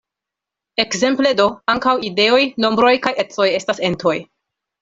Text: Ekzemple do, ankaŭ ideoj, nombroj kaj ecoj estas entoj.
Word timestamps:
Ekzemple 0.83 1.33
do, 1.41 1.45
ankaŭ 1.75 1.95
ideoj, 2.09 2.41
nombroj 2.65 2.97
kaj 3.07 3.15
ecoj 3.25 3.49
estas 3.63 3.87
entoj. 3.93 4.19